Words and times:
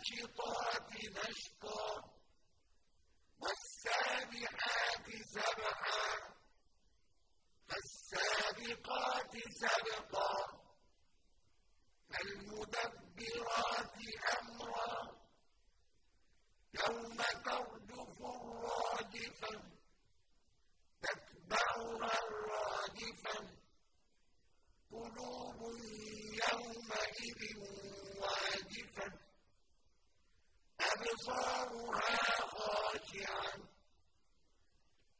والناشطات 0.00 0.92
نشطا 0.92 2.10
والسابحات 3.40 5.06
سبحا 5.34 6.34
فالسابقات 7.68 9.32
سبقا 9.62 10.32
فالمدبرات 12.10 13.96
أمرا 14.40 14.92
يوم 16.74 17.16
ترجف 17.44 18.18
الراجفة 18.22 19.62
تتبعها 21.02 22.12
الراجفة 22.24 23.38
قلوب 24.90 25.60
يومئذ 26.42 27.40
أبصارها 31.30 32.16
خاشعة 32.54 33.54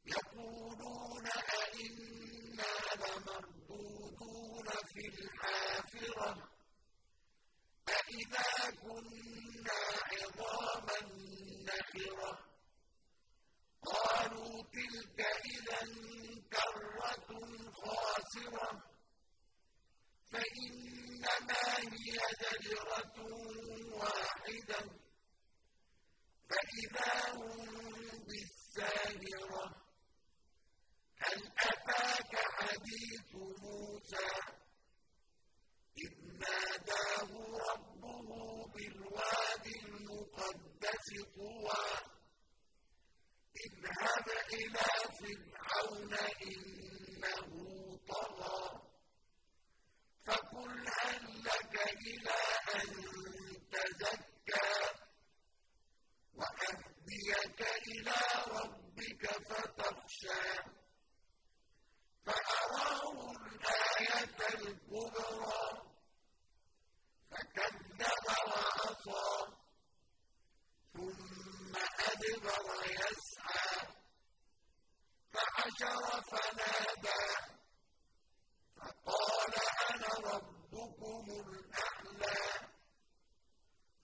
يقولون 0.05 1.27
أئنا 1.63 2.73
لمردودون 3.01 4.67
في 4.93 5.05
الحافرة. 5.09 6.49
أئذا 7.89 8.71
كنا 8.83 9.81
عظاما 10.11 11.01
نخرة. 11.69 12.33
قالوا 13.87 14.63
تلك 14.63 15.21
إذا 15.55 15.81
كرة 16.53 17.29
خاسرة. 17.73 18.83
فإنما 20.33 21.63
هي 21.79 22.19
زجرة 22.41 23.20
بالساهرة 28.81 29.75
هل 31.19 31.53
أتاك 31.59 32.33
حديث 32.37 33.35
موسى. 33.35 34.29
إذ 35.99 36.13
ناداه 36.41 37.31
ربه 37.71 38.29
بالواد 38.75 39.67
المقدس 39.85 41.09
طوى. 41.37 41.85
اذهب 43.67 44.27
إلى 44.53 44.89
فرعون 45.19 46.15
إنه 46.49 47.51
طغى. 48.09 48.81
فقل 50.27 50.89
هل 51.01 51.43
لك 51.45 51.75
إلى 52.07 52.41
أن 52.75 52.91
تزكى 53.73 54.71
وأهديك 56.35 57.61
إلى 57.89 58.30
فحشر 75.81 76.23
فنادى. 76.23 77.23
فقال 78.77 79.55
أنا 79.91 80.13
ربكم 80.35 81.25
الأعلى. 81.31 82.69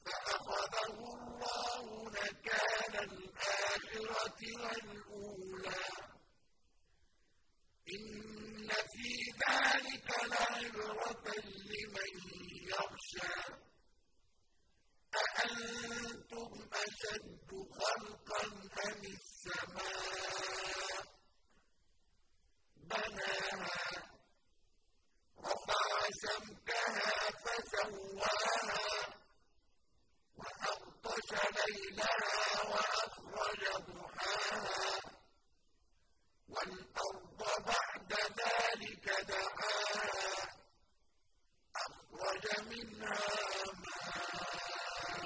فأخذه 0.04 0.98
الله 1.14 2.10
نكال 2.10 2.94
الآخرة 2.96 4.40
والأولى. 4.62 5.76
إن 7.88 8.68
في 8.68 9.08
ذلك 9.48 10.08
لعبرة 10.24 11.34
لمن 11.70 12.12
يخشى. 12.68 13.45
سمكها 26.10 27.30
فسواها 27.44 28.86
وأغطش 30.36 31.30
ليلها 31.56 32.62
وأخرج 32.70 33.62
ضحاها 33.88 35.00
والأرض 36.48 37.40
بعد 37.66 38.12
ذلك 38.12 39.06
دعاها 39.28 40.48
أخرج 41.76 42.44
منها 42.66 43.20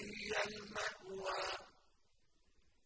هي 0.00 0.30
المأوى. 0.44 1.42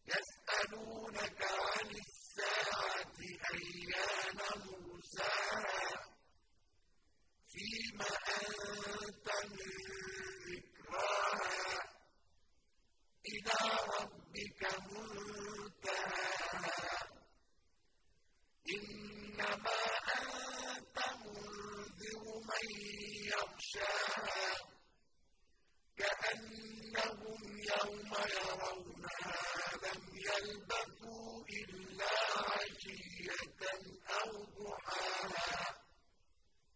يسألونك 0.07 1.41
عن 1.43 1.89
الساعة 2.05 3.19
أيان 3.53 4.39
مرساها 4.65 5.87
فيما 7.51 8.11
أنت 8.37 9.27
من 9.51 9.71
ذكراها. 10.47 11.79
إلى 13.27 13.57
ربك 13.99 14.61
منتهاها. 14.91 16.17
إنما 18.75 19.79
أنت 20.17 20.97
منذر 21.23 22.25
من 22.49 22.67
يخشى. 23.25 23.86